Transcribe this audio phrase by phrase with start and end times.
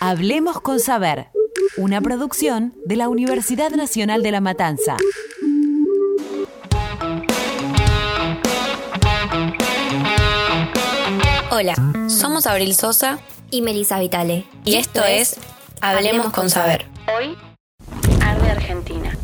[0.00, 1.28] Hablemos con Saber,
[1.78, 4.96] una producción de la Universidad Nacional de La Matanza.
[11.50, 11.74] Hola,
[12.08, 13.18] somos Abril Sosa
[13.50, 14.44] y Melissa Vitale.
[14.64, 15.36] Y esto es
[15.80, 16.84] Hablemos con Saber.
[17.16, 17.36] Hoy,
[18.20, 19.16] Arde Argentina.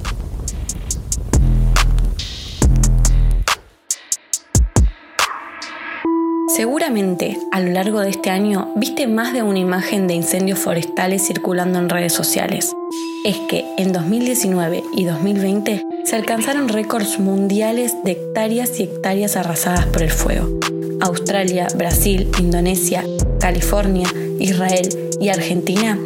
[6.55, 11.27] Seguramente a lo largo de este año viste más de una imagen de incendios forestales
[11.27, 12.77] circulando en redes sociales.
[13.25, 19.86] Es que en 2019 y 2020 se alcanzaron récords mundiales de hectáreas y hectáreas arrasadas
[19.86, 20.61] por el fuego.
[21.00, 23.03] Australia, Brasil, Indonesia,
[23.41, 24.86] California, Israel
[25.22, 25.99] y Argentina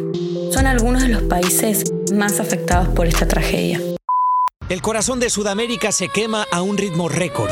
[0.53, 3.81] son algunos de los países más afectados por esta tragedia.
[4.69, 7.51] El corazón de Sudamérica se quema a un ritmo récord.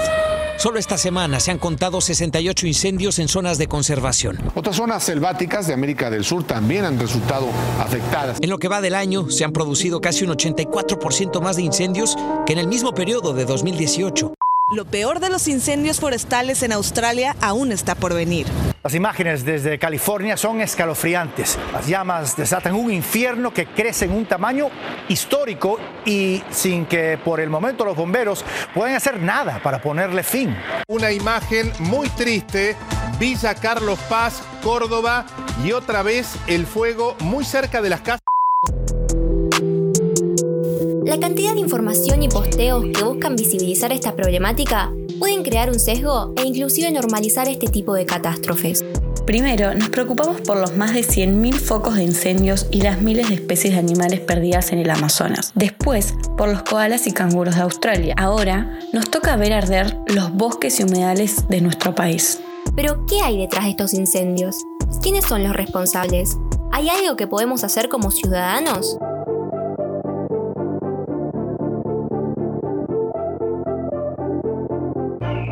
[0.65, 4.39] Solo esta semana se han contado 68 incendios en zonas de conservación.
[4.55, 8.39] Otras zonas selváticas de América del Sur también han resultado afectadas.
[8.41, 12.17] En lo que va del año, se han producido casi un 84% más de incendios
[12.47, 14.33] que en el mismo periodo de 2018.
[14.71, 18.47] Lo peor de los incendios forestales en Australia aún está por venir.
[18.83, 21.59] Las imágenes desde California son escalofriantes.
[21.71, 24.71] Las llamas desatan un infierno que crece en un tamaño
[25.07, 28.43] histórico y sin que por el momento los bomberos
[28.73, 30.57] puedan hacer nada para ponerle fin.
[30.87, 32.75] Una imagen muy triste,
[33.19, 35.27] Villa Carlos Paz, Córdoba
[35.63, 38.21] y otra vez el fuego muy cerca de las casas.
[41.15, 46.33] La cantidad de información y posteos que buscan visibilizar esta problemática pueden crear un sesgo
[46.35, 48.83] e inclusive normalizar este tipo de catástrofes.
[49.25, 53.35] Primero, nos preocupamos por los más de 100.000 focos de incendios y las miles de
[53.35, 55.53] especies de animales perdidas en el Amazonas.
[55.55, 58.13] Después, por los koalas y canguros de Australia.
[58.17, 62.41] Ahora, nos toca ver arder los bosques y humedales de nuestro país.
[62.75, 64.57] Pero, ¿qué hay detrás de estos incendios?
[65.01, 66.37] ¿Quiénes son los responsables?
[66.73, 68.97] ¿Hay algo que podemos hacer como ciudadanos?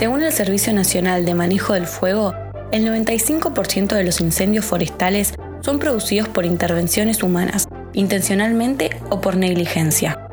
[0.03, 2.33] Según el Servicio Nacional de Manejo del Fuego,
[2.73, 10.27] el 95% de los incendios forestales son producidos por intervenciones humanas, intencionalmente o por negligencia.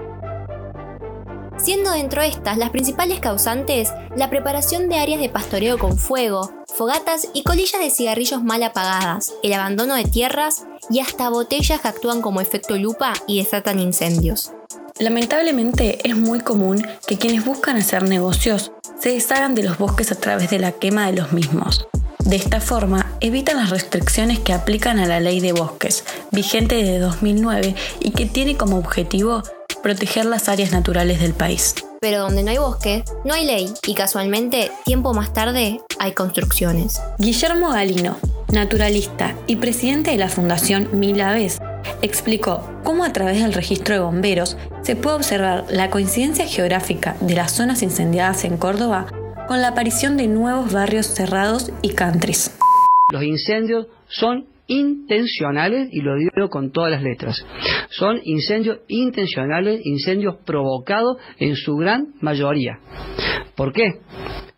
[1.56, 6.50] Siendo dentro de estas las principales causantes la preparación de áreas de pastoreo con fuego,
[6.66, 11.86] fogatas y colillas de cigarrillos mal apagadas, el abandono de tierras y hasta botellas que
[11.86, 14.50] actúan como efecto lupa y desatan incendios.
[15.00, 20.14] Lamentablemente es muy común que quienes buscan hacer negocios se deshagan de los bosques a
[20.14, 21.88] través de la quema de los mismos.
[22.18, 26.98] De esta forma, evitan las restricciones que aplican a la ley de bosques, vigente desde
[26.98, 29.42] 2009 y que tiene como objetivo
[29.82, 31.76] proteger las áreas naturales del país.
[32.02, 37.00] Pero donde no hay bosque, no hay ley y casualmente, tiempo más tarde, hay construcciones.
[37.16, 38.18] Guillermo Galino,
[38.52, 41.58] naturalista y presidente de la Fundación Mil Aves,
[42.02, 47.34] explicó cómo a través del registro de bomberos se puede observar la coincidencia geográfica de
[47.34, 49.06] las zonas incendiadas en Córdoba
[49.48, 52.56] con la aparición de nuevos barrios cerrados y countries.
[53.12, 57.44] Los incendios son intencionales y lo digo con todas las letras.
[57.90, 62.78] Son incendios intencionales, incendios provocados en su gran mayoría.
[63.56, 63.94] ¿Por qué?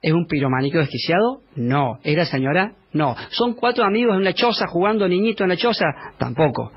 [0.03, 1.43] ¿Es un pirománico desquiciado?
[1.55, 2.01] No.
[2.03, 2.75] ¿Es la señora?
[2.93, 3.15] No.
[3.31, 5.87] ¿Son cuatro amigos en una choza jugando niñito en la choza?
[6.19, 6.73] Tampoco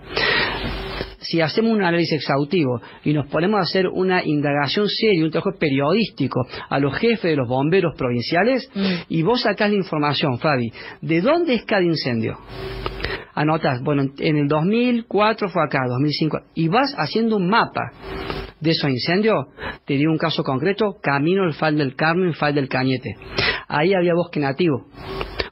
[1.25, 5.57] si hacemos un análisis exhaustivo y nos ponemos a hacer una indagación seria, un trabajo
[5.57, 8.93] periodístico a los jefes de los bomberos provinciales, mm.
[9.09, 10.71] y vos sacás la información, Fabi,
[11.01, 12.37] ¿de dónde es cada incendio?
[13.33, 17.91] Anotas, bueno, en el 2004 fue acá, 2005, y vas haciendo un mapa
[18.65, 19.45] de esos incendios.
[19.85, 23.15] Te digo un caso concreto, camino el Fal del Carmen, Fal del Cañete.
[23.67, 24.87] Ahí había bosque nativo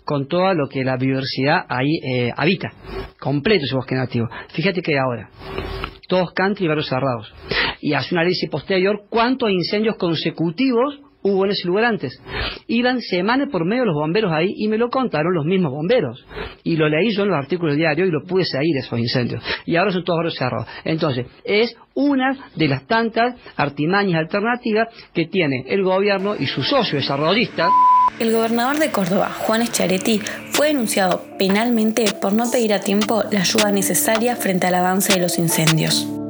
[0.04, 2.74] con todo lo que la biodiversidad ahí eh, habita,
[3.20, 4.28] completo ese bosque nativo.
[4.50, 5.30] Fíjate que ahora,
[6.08, 7.34] todos country y barrios cerrados.
[7.80, 12.22] Y hace un análisis posterior cuántos incendios consecutivos hubo en ese lugar antes.
[12.68, 16.26] Iban semanas por medio los bomberos ahí y me lo contaron los mismos bomberos.
[16.64, 19.44] Y lo leí yo en los artículos diarios y lo pude seguir esos incendios.
[19.66, 20.68] Y ahora son todos barrios cerrados.
[20.84, 27.00] Entonces, es una de las tantas artimañas alternativas que tiene el gobierno y su socio
[27.00, 27.70] desarrollista.
[28.20, 30.20] El gobernador de Córdoba, Juan Echaretti,
[30.52, 35.22] fue denunciado penalmente por no pedir a tiempo la ayuda necesaria frente al avance de
[35.22, 36.23] los incendios.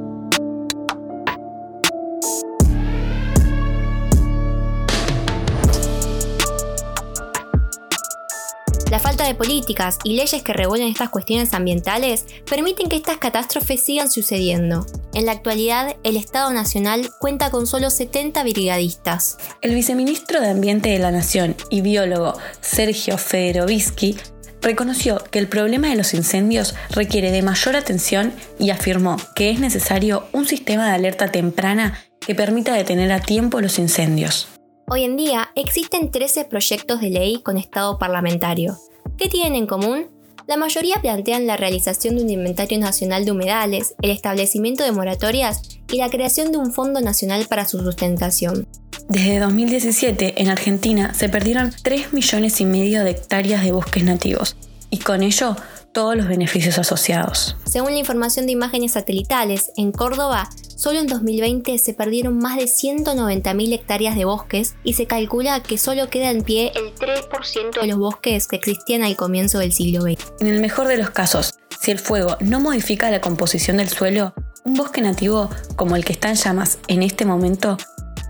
[8.93, 13.81] La falta de políticas y leyes que regulen estas cuestiones ambientales permiten que estas catástrofes
[13.81, 14.85] sigan sucediendo.
[15.15, 19.39] En la actualidad, el Estado Nacional cuenta con solo 70 brigadistas.
[19.63, 24.15] El viceministro de Ambiente de la Nación y biólogo Sergio Federovisky
[24.61, 29.59] reconoció que el problema de los incendios requiere de mayor atención y afirmó que es
[29.59, 34.52] necesario un sistema de alerta temprana que permita detener a tiempo los incendios.
[34.85, 38.77] Hoy en día existen 13 proyectos de ley con estado parlamentario.
[39.17, 40.07] ¿Qué tienen en común?
[40.45, 45.61] La mayoría plantean la realización de un inventario nacional de humedales, el establecimiento de moratorias
[45.89, 48.67] y la creación de un fondo nacional para su sustentación.
[49.07, 54.57] Desde 2017, en Argentina se perdieron 3 millones y medio de hectáreas de bosques nativos,
[54.89, 55.55] y con ello
[55.93, 57.55] todos los beneficios asociados.
[57.65, 60.49] Según la información de imágenes satelitales, en Córdoba,
[60.83, 65.77] solo en 2020 se perdieron más de 190.000 hectáreas de bosques y se calcula que
[65.77, 70.01] solo queda en pie el 3% de los bosques que existían al comienzo del siglo
[70.01, 70.33] XX.
[70.41, 74.33] En el mejor de los casos, si el fuego no modifica la composición del suelo,
[74.65, 77.77] un bosque nativo como el que está en llamas en este momento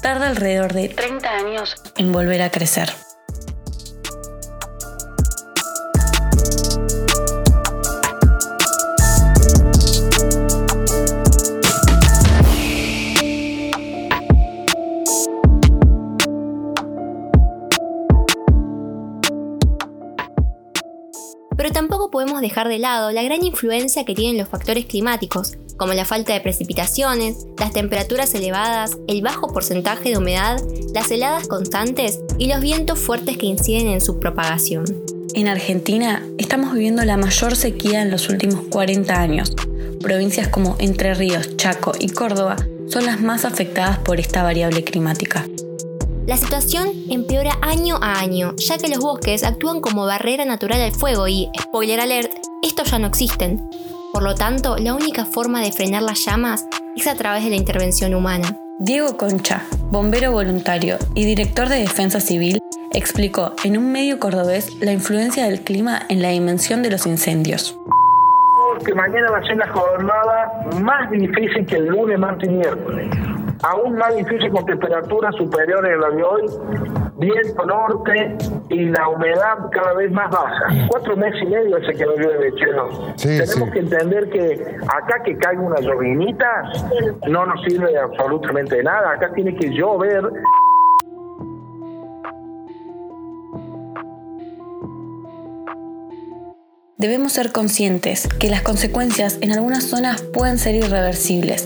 [0.03, 2.93] tarda alrededor de 30 años en volver a crecer.
[21.63, 25.93] Pero tampoco podemos dejar de lado la gran influencia que tienen los factores climáticos, como
[25.93, 30.61] la falta de precipitaciones, las temperaturas elevadas, el bajo porcentaje de humedad,
[30.93, 34.83] las heladas constantes y los vientos fuertes que inciden en su propagación.
[35.35, 39.53] En Argentina estamos viviendo la mayor sequía en los últimos 40 años.
[40.01, 42.57] Provincias como Entre Ríos, Chaco y Córdoba
[42.89, 45.45] son las más afectadas por esta variable climática.
[46.25, 50.93] La situación empeora año a año, ya que los bosques actúan como barrera natural al
[50.93, 52.31] fuego y, spoiler alert,
[52.61, 53.69] estos ya no existen.
[54.13, 56.65] Por lo tanto, la única forma de frenar las llamas
[56.95, 58.57] es a través de la intervención humana.
[58.79, 62.59] Diego Concha, bombero voluntario y director de Defensa Civil,
[62.93, 67.77] explicó en un medio cordobés la influencia del clima en la dimensión de los incendios.
[68.85, 73.32] Que mañana va a ser la jornada más difícil que el lunes, martes y miércoles
[73.63, 76.41] aún más difícil con temperaturas superiores a la de hoy,
[77.17, 78.37] viento norte
[78.69, 80.67] y la humedad cada vez más baja.
[80.89, 82.89] Cuatro meses y medio ese que no llueve, chelo.
[83.15, 86.71] Tenemos que entender que acá que caiga una llovinita
[87.27, 89.11] no nos sirve absolutamente de nada.
[89.13, 90.29] Acá tiene que llover.
[96.97, 101.65] Debemos ser conscientes que las consecuencias en algunas zonas pueden ser irreversibles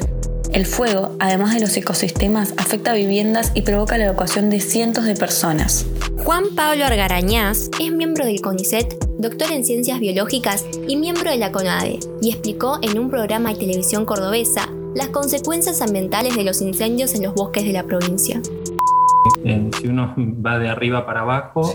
[0.58, 5.06] el fuego, además de los ecosistemas, afecta a viviendas y provoca la evacuación de cientos
[5.06, 5.86] de personas.
[6.26, 11.52] Juan Pablo Argarañaz es miembro del CONICET, doctor en ciencias biológicas y miembro de la
[11.52, 17.14] CONADE, y explicó en un programa de televisión cordobesa las consecuencias ambientales de los incendios
[17.14, 18.42] en los bosques de la provincia.
[19.44, 21.72] Eh, si uno va de arriba para abajo,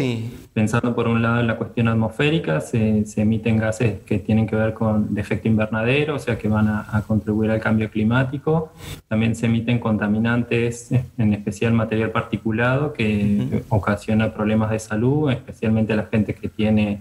[0.52, 4.75] pensando por un lado en la cuestión atmosférica, se, emiten gases que tienen que ver
[4.75, 8.72] con el efecto invernadero, o sea que van a, contribuir al cambio climático.
[9.08, 15.96] También se emiten contaminantes, en especial material particulado, que ocasiona problemas de salud, especialmente a
[15.96, 17.00] la gente que tiene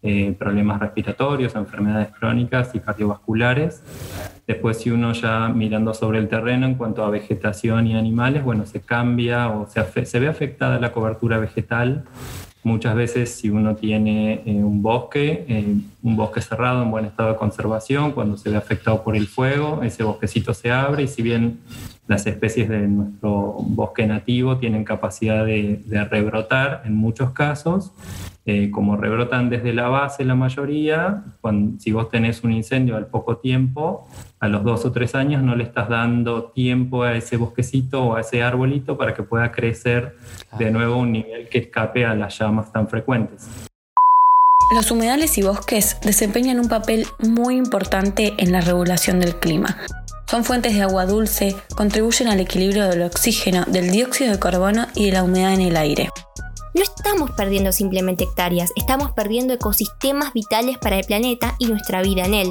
[0.00, 3.82] eh, problemas respiratorios, enfermedades crónicas y cardiovasculares.
[4.46, 8.64] Después, si uno ya mirando sobre el terreno en cuanto a vegetación y animales, bueno,
[8.64, 12.04] se cambia o se, se ve afectada la cobertura vegetal.
[12.68, 17.30] Muchas veces si uno tiene eh, un bosque, eh, un bosque cerrado en buen estado
[17.30, 21.22] de conservación, cuando se ve afectado por el fuego, ese bosquecito se abre y si
[21.22, 21.60] bien
[22.06, 27.92] las especies de nuestro bosque nativo tienen capacidad de, de rebrotar en muchos casos,
[28.44, 33.06] eh, como rebrotan desde la base la mayoría, cuando, si vos tenés un incendio al
[33.06, 34.06] poco tiempo,
[34.40, 38.16] a los dos o tres años no le estás dando tiempo a ese bosquecito o
[38.16, 40.16] a ese arbolito para que pueda crecer
[40.58, 43.48] de nuevo a un nivel que escape a las llamas tan frecuentes.
[44.74, 49.78] Los humedales y bosques desempeñan un papel muy importante en la regulación del clima.
[50.26, 55.06] Son fuentes de agua dulce, contribuyen al equilibrio del oxígeno, del dióxido de carbono y
[55.06, 56.10] de la humedad en el aire
[56.78, 62.24] no estamos perdiendo simplemente hectáreas, estamos perdiendo ecosistemas vitales para el planeta y nuestra vida
[62.24, 62.50] en él.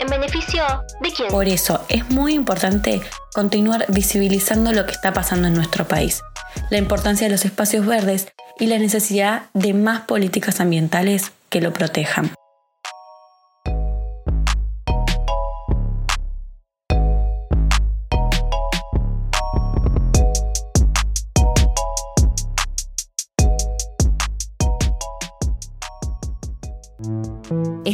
[0.00, 0.62] ¿En beneficio
[1.02, 1.28] de quién?
[1.28, 3.02] Por eso es muy importante
[3.34, 6.22] continuar visibilizando lo que está pasando en nuestro país,
[6.70, 11.74] la importancia de los espacios verdes y la necesidad de más políticas ambientales que lo
[11.74, 12.32] protejan.